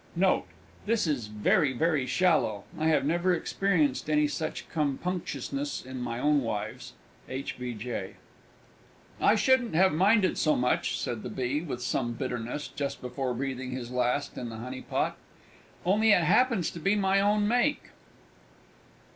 Note. 0.15 0.47
This 0.87 1.05
is 1.05 1.27
very 1.27 1.73
very 1.73 2.07
shallow. 2.07 2.63
I 2.75 2.87
have 2.87 3.05
never 3.05 3.35
experienced 3.35 4.09
any 4.09 4.27
such 4.27 4.67
compunctiousness 4.67 5.83
with 5.85 5.95
my 5.95 6.17
own 6.17 6.41
wives. 6.41 6.93
H. 7.29 7.59
B. 7.59 7.75
J. 7.75 8.15
"I 9.21 9.35
shouldn't 9.35 9.75
have 9.75 9.93
minded 9.93 10.39
so 10.39 10.55
much," 10.55 10.99
said 10.99 11.21
the 11.21 11.29
Bee, 11.29 11.61
with 11.61 11.83
some 11.83 12.13
bitterness, 12.13 12.67
just 12.67 12.99
before 12.99 13.35
breathing 13.35 13.69
his 13.69 13.91
last 13.91 14.39
in 14.39 14.49
the 14.49 14.57
honey 14.57 14.81
pot, 14.81 15.17
"only 15.85 16.13
it 16.13 16.23
happens 16.23 16.71
to 16.71 16.79
be 16.79 16.95
my 16.95 17.21
own 17.21 17.47
make!" 17.47 17.91